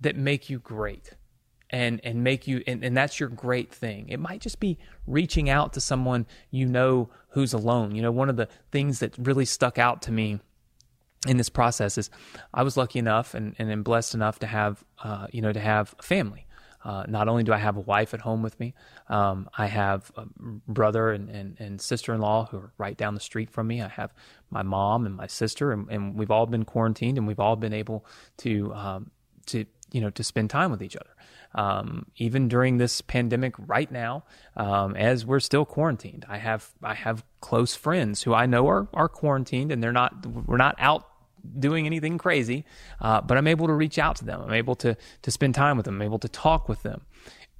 that 0.00 0.16
make 0.16 0.50
you 0.50 0.58
great 0.58 1.14
and 1.74 2.00
and 2.04 2.22
make 2.22 2.46
you 2.46 2.62
and, 2.68 2.84
and 2.84 2.96
that's 2.96 3.18
your 3.18 3.28
great 3.28 3.74
thing. 3.74 4.08
It 4.08 4.20
might 4.20 4.40
just 4.40 4.60
be 4.60 4.78
reaching 5.08 5.50
out 5.50 5.72
to 5.72 5.80
someone 5.80 6.24
you 6.52 6.66
know 6.66 7.10
who's 7.30 7.52
alone. 7.52 7.96
You 7.96 8.02
know 8.02 8.12
one 8.12 8.30
of 8.30 8.36
the 8.36 8.48
things 8.70 9.00
that 9.00 9.14
really 9.18 9.44
stuck 9.44 9.76
out 9.76 10.00
to 10.02 10.12
me 10.12 10.38
in 11.26 11.38
this 11.38 11.48
process 11.48 11.96
is 11.96 12.10
i 12.52 12.62
was 12.62 12.76
lucky 12.76 12.98
enough 12.98 13.32
and, 13.32 13.56
and 13.58 13.82
blessed 13.82 14.14
enough 14.14 14.38
to 14.40 14.46
have 14.46 14.84
uh, 15.02 15.26
you 15.32 15.42
know 15.42 15.52
to 15.52 15.60
have 15.60 15.94
a 15.98 16.02
family. 16.02 16.46
Uh, 16.84 17.02
not 17.08 17.28
only 17.28 17.42
do 17.42 17.50
I 17.50 17.56
have 17.56 17.78
a 17.78 17.80
wife 17.80 18.12
at 18.12 18.20
home 18.20 18.42
with 18.42 18.60
me, 18.60 18.74
um, 19.08 19.48
I 19.56 19.68
have 19.68 20.12
a 20.18 20.26
brother 20.68 21.12
and, 21.12 21.30
and, 21.30 21.56
and 21.58 21.80
sister 21.80 22.12
in 22.12 22.20
law 22.20 22.46
who 22.50 22.58
are 22.58 22.74
right 22.76 22.94
down 22.94 23.14
the 23.14 23.20
street 23.20 23.48
from 23.48 23.68
me. 23.68 23.80
I 23.80 23.88
have 23.88 24.12
my 24.50 24.62
mom 24.62 25.06
and 25.06 25.16
my 25.16 25.26
sister, 25.26 25.72
and, 25.72 25.88
and 25.88 26.14
we've 26.14 26.30
all 26.30 26.44
been 26.44 26.66
quarantined, 26.66 27.16
and 27.16 27.26
we've 27.26 27.40
all 27.40 27.56
been 27.56 27.72
able 27.72 28.04
to 28.38 28.74
um, 28.74 29.10
to 29.46 29.64
you 29.92 30.02
know 30.02 30.10
to 30.10 30.22
spend 30.22 30.50
time 30.50 30.70
with 30.70 30.82
each 30.82 30.94
other 30.96 31.14
um, 31.54 32.06
even 32.16 32.48
during 32.48 32.78
this 32.78 33.00
pandemic 33.00 33.54
right 33.58 33.90
now, 33.90 34.24
um, 34.56 34.96
as 34.96 35.24
we're 35.24 35.40
still 35.40 35.64
quarantined. 35.64 36.24
I 36.28 36.38
have 36.38 36.72
I 36.82 36.94
have 36.94 37.24
close 37.40 37.74
friends 37.74 38.22
who 38.22 38.34
I 38.34 38.46
know 38.46 38.68
are 38.68 38.88
are 38.92 39.08
quarantined 39.08 39.70
and 39.70 39.82
they're 39.82 39.92
not 39.92 40.26
we're 40.26 40.56
not 40.56 40.74
out 40.78 41.08
doing 41.58 41.86
anything 41.86 42.18
crazy, 42.18 42.64
uh, 43.00 43.20
but 43.20 43.36
I'm 43.36 43.46
able 43.46 43.66
to 43.66 43.74
reach 43.74 43.98
out 43.98 44.16
to 44.16 44.24
them. 44.24 44.40
I'm 44.40 44.52
able 44.52 44.74
to 44.76 44.96
to 45.22 45.30
spend 45.30 45.54
time 45.54 45.76
with 45.76 45.86
them. 45.86 45.96
I'm 45.96 46.02
able 46.02 46.18
to 46.20 46.28
talk 46.28 46.68
with 46.68 46.82
them, 46.82 47.02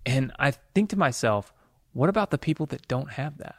and 0.05 0.33
I 0.39 0.51
think 0.51 0.91
to 0.91 0.97
myself, 0.97 1.53
what 1.93 2.09
about 2.09 2.31
the 2.31 2.39
people 2.39 2.67
that 2.67 2.89
don't 2.89 3.13
have 3.13 3.39
that? 3.39 3.57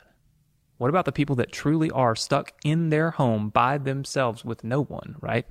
What 0.77 0.89
about 0.89 1.05
the 1.05 1.13
people 1.13 1.37
that 1.37 1.51
truly 1.53 1.89
are 1.91 2.15
stuck 2.15 2.51
in 2.65 2.89
their 2.89 3.11
home 3.11 3.49
by 3.49 3.77
themselves 3.77 4.43
with 4.43 4.63
no 4.63 4.83
one, 4.83 5.15
right? 5.21 5.45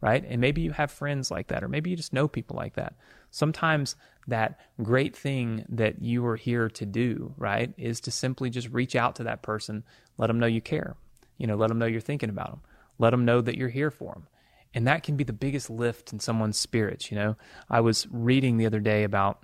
Right? 0.00 0.24
And 0.28 0.40
maybe 0.40 0.60
you 0.60 0.72
have 0.72 0.90
friends 0.90 1.30
like 1.30 1.48
that, 1.48 1.64
or 1.64 1.68
maybe 1.68 1.90
you 1.90 1.96
just 1.96 2.12
know 2.12 2.28
people 2.28 2.56
like 2.56 2.74
that. 2.74 2.94
Sometimes 3.30 3.96
that 4.28 4.60
great 4.82 5.16
thing 5.16 5.64
that 5.68 6.02
you 6.02 6.24
are 6.26 6.36
here 6.36 6.68
to 6.68 6.86
do, 6.86 7.32
right, 7.36 7.72
is 7.76 8.00
to 8.02 8.10
simply 8.10 8.50
just 8.50 8.68
reach 8.68 8.94
out 8.94 9.16
to 9.16 9.24
that 9.24 9.42
person, 9.42 9.84
let 10.18 10.26
them 10.26 10.38
know 10.38 10.46
you 10.46 10.60
care. 10.60 10.96
You 11.38 11.46
know, 11.46 11.56
let 11.56 11.68
them 11.68 11.78
know 11.78 11.86
you're 11.86 12.00
thinking 12.00 12.30
about 12.30 12.50
them. 12.50 12.60
Let 12.98 13.10
them 13.10 13.24
know 13.24 13.40
that 13.40 13.56
you're 13.56 13.68
here 13.68 13.90
for 13.90 14.12
them. 14.12 14.26
And 14.74 14.86
that 14.86 15.02
can 15.02 15.16
be 15.16 15.24
the 15.24 15.32
biggest 15.32 15.70
lift 15.70 16.12
in 16.12 16.20
someone's 16.20 16.58
spirits, 16.58 17.10
you 17.10 17.16
know. 17.16 17.36
I 17.70 17.80
was 17.80 18.06
reading 18.10 18.58
the 18.58 18.66
other 18.66 18.80
day 18.80 19.04
about 19.04 19.42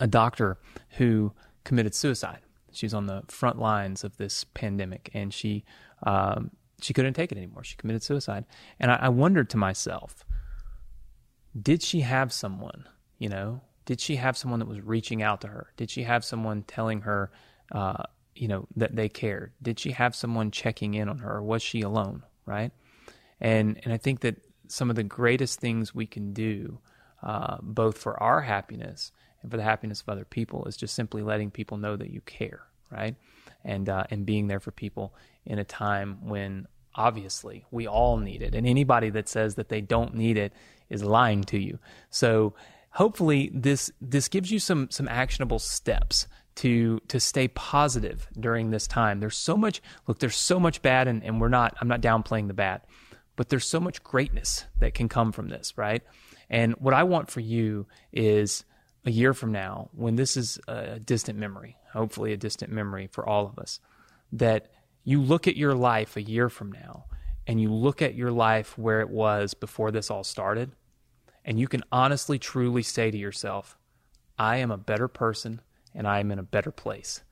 a 0.00 0.06
doctor 0.06 0.58
who 0.90 1.32
committed 1.64 1.94
suicide. 1.94 2.40
She's 2.72 2.94
on 2.94 3.06
the 3.06 3.22
front 3.28 3.58
lines 3.58 4.04
of 4.04 4.16
this 4.16 4.44
pandemic 4.44 5.10
and 5.14 5.32
she 5.32 5.64
um, 6.04 6.50
she 6.80 6.92
couldn't 6.92 7.14
take 7.14 7.32
it 7.32 7.38
anymore. 7.38 7.64
She 7.64 7.76
committed 7.76 8.02
suicide. 8.02 8.44
And 8.78 8.90
I, 8.90 8.96
I 9.02 9.08
wondered 9.08 9.50
to 9.50 9.56
myself, 9.56 10.24
did 11.60 11.82
she 11.82 12.00
have 12.00 12.32
someone, 12.32 12.88
you 13.18 13.28
know, 13.28 13.60
did 13.84 14.00
she 14.00 14.16
have 14.16 14.36
someone 14.36 14.60
that 14.60 14.68
was 14.68 14.80
reaching 14.80 15.22
out 15.22 15.40
to 15.40 15.48
her? 15.48 15.72
Did 15.76 15.90
she 15.90 16.02
have 16.02 16.24
someone 16.24 16.62
telling 16.62 17.00
her, 17.02 17.30
uh, 17.72 18.02
you 18.34 18.46
know, 18.46 18.66
that 18.76 18.94
they 18.94 19.08
cared? 19.08 19.52
Did 19.62 19.80
she 19.80 19.92
have 19.92 20.14
someone 20.14 20.50
checking 20.50 20.94
in 20.94 21.08
on 21.08 21.18
her? 21.18 21.36
Or 21.36 21.42
was 21.42 21.62
she 21.62 21.80
alone? 21.80 22.22
Right. 22.44 22.70
And 23.40 23.80
and 23.84 23.92
I 23.92 23.96
think 23.96 24.20
that 24.20 24.36
some 24.68 24.90
of 24.90 24.96
the 24.96 25.02
greatest 25.02 25.60
things 25.60 25.94
we 25.94 26.06
can 26.06 26.32
do, 26.32 26.78
uh, 27.22 27.56
both 27.62 27.98
for 27.98 28.22
our 28.22 28.42
happiness 28.42 29.12
and 29.42 29.50
for 29.50 29.56
the 29.56 29.62
happiness 29.62 30.02
of 30.02 30.08
other 30.08 30.24
people 30.24 30.64
is 30.66 30.76
just 30.76 30.94
simply 30.94 31.22
letting 31.22 31.50
people 31.50 31.78
know 31.78 31.96
that 31.96 32.10
you 32.10 32.20
care, 32.22 32.62
right? 32.90 33.16
And 33.64 33.88
uh, 33.88 34.04
and 34.10 34.24
being 34.24 34.46
there 34.46 34.60
for 34.60 34.70
people 34.70 35.14
in 35.44 35.58
a 35.58 35.64
time 35.64 36.26
when 36.28 36.66
obviously 36.94 37.64
we 37.70 37.86
all 37.86 38.16
need 38.16 38.42
it, 38.42 38.54
and 38.54 38.66
anybody 38.66 39.10
that 39.10 39.28
says 39.28 39.56
that 39.56 39.68
they 39.68 39.80
don't 39.80 40.14
need 40.14 40.36
it 40.36 40.52
is 40.88 41.02
lying 41.02 41.44
to 41.44 41.58
you. 41.58 41.78
So 42.10 42.54
hopefully 42.90 43.50
this 43.52 43.90
this 44.00 44.28
gives 44.28 44.50
you 44.50 44.58
some 44.58 44.90
some 44.90 45.08
actionable 45.08 45.58
steps 45.58 46.26
to 46.56 46.98
to 47.08 47.20
stay 47.20 47.48
positive 47.48 48.28
during 48.38 48.70
this 48.70 48.86
time. 48.86 49.20
There's 49.20 49.36
so 49.36 49.56
much 49.56 49.80
look, 50.06 50.18
there's 50.18 50.36
so 50.36 50.58
much 50.58 50.82
bad 50.82 51.08
and, 51.08 51.22
and 51.22 51.40
we're 51.40 51.48
not 51.48 51.76
I'm 51.80 51.88
not 51.88 52.00
downplaying 52.00 52.48
the 52.48 52.54
bad, 52.54 52.82
but 53.36 53.48
there's 53.48 53.66
so 53.66 53.80
much 53.80 54.02
greatness 54.02 54.64
that 54.80 54.94
can 54.94 55.08
come 55.08 55.32
from 55.32 55.48
this, 55.48 55.76
right? 55.76 56.02
And 56.50 56.74
what 56.80 56.94
I 56.94 57.04
want 57.04 57.30
for 57.30 57.40
you 57.40 57.86
is 58.12 58.64
a 59.04 59.10
year 59.10 59.32
from 59.32 59.52
now, 59.52 59.88
when 59.92 60.16
this 60.16 60.36
is 60.36 60.58
a 60.68 60.98
distant 60.98 61.38
memory, 61.38 61.76
hopefully 61.92 62.32
a 62.32 62.36
distant 62.36 62.72
memory 62.72 63.08
for 63.10 63.26
all 63.26 63.46
of 63.46 63.58
us, 63.58 63.80
that 64.32 64.70
you 65.04 65.22
look 65.22 65.48
at 65.48 65.56
your 65.56 65.74
life 65.74 66.16
a 66.16 66.22
year 66.22 66.48
from 66.48 66.72
now 66.72 67.04
and 67.46 67.60
you 67.60 67.72
look 67.72 68.02
at 68.02 68.14
your 68.14 68.30
life 68.30 68.76
where 68.76 69.00
it 69.00 69.08
was 69.08 69.54
before 69.54 69.90
this 69.90 70.10
all 70.10 70.24
started, 70.24 70.72
and 71.44 71.58
you 71.58 71.66
can 71.66 71.82
honestly, 71.90 72.38
truly 72.38 72.82
say 72.82 73.10
to 73.10 73.16
yourself, 73.16 73.78
I 74.38 74.58
am 74.58 74.70
a 74.70 74.76
better 74.76 75.08
person 75.08 75.62
and 75.94 76.06
I 76.06 76.20
am 76.20 76.30
in 76.30 76.38
a 76.38 76.42
better 76.42 76.70
place. 76.70 77.22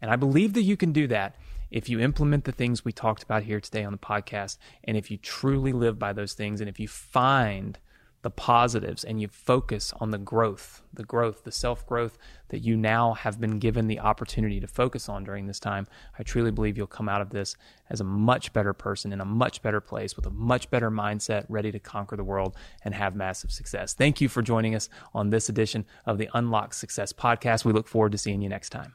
And 0.00 0.10
I 0.10 0.16
believe 0.16 0.52
that 0.52 0.62
you 0.62 0.76
can 0.76 0.92
do 0.92 1.06
that 1.08 1.34
if 1.70 1.88
you 1.88 1.98
implement 1.98 2.44
the 2.44 2.52
things 2.52 2.84
we 2.84 2.92
talked 2.92 3.24
about 3.24 3.42
here 3.42 3.58
today 3.58 3.82
on 3.82 3.92
the 3.92 3.98
podcast, 3.98 4.58
and 4.84 4.96
if 4.96 5.10
you 5.10 5.16
truly 5.16 5.72
live 5.72 5.98
by 5.98 6.12
those 6.12 6.34
things, 6.34 6.60
and 6.60 6.70
if 6.70 6.78
you 6.78 6.86
find 6.86 7.78
the 8.24 8.30
positives 8.30 9.04
and 9.04 9.20
you 9.20 9.28
focus 9.28 9.92
on 10.00 10.10
the 10.10 10.16
growth, 10.16 10.80
the 10.94 11.04
growth, 11.04 11.44
the 11.44 11.52
self 11.52 11.86
growth 11.86 12.16
that 12.48 12.60
you 12.60 12.74
now 12.74 13.12
have 13.12 13.38
been 13.38 13.58
given 13.58 13.86
the 13.86 14.00
opportunity 14.00 14.58
to 14.58 14.66
focus 14.66 15.10
on 15.10 15.24
during 15.24 15.46
this 15.46 15.60
time, 15.60 15.86
I 16.18 16.22
truly 16.22 16.50
believe 16.50 16.78
you'll 16.78 16.86
come 16.86 17.06
out 17.06 17.20
of 17.20 17.28
this 17.28 17.54
as 17.90 18.00
a 18.00 18.04
much 18.04 18.54
better 18.54 18.72
person 18.72 19.12
in 19.12 19.20
a 19.20 19.26
much 19.26 19.60
better 19.60 19.80
place 19.80 20.16
with 20.16 20.24
a 20.24 20.30
much 20.30 20.70
better 20.70 20.90
mindset, 20.90 21.44
ready 21.50 21.70
to 21.70 21.78
conquer 21.78 22.16
the 22.16 22.24
world 22.24 22.56
and 22.82 22.94
have 22.94 23.14
massive 23.14 23.52
success. 23.52 23.92
Thank 23.92 24.22
you 24.22 24.30
for 24.30 24.40
joining 24.40 24.74
us 24.74 24.88
on 25.12 25.28
this 25.28 25.50
edition 25.50 25.84
of 26.06 26.16
the 26.16 26.30
Unlock 26.32 26.72
Success 26.72 27.12
Podcast. 27.12 27.66
We 27.66 27.74
look 27.74 27.88
forward 27.88 28.12
to 28.12 28.18
seeing 28.18 28.40
you 28.40 28.48
next 28.48 28.70
time. 28.70 28.94